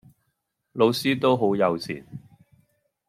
[0.73, 2.03] 老師都好友善⠀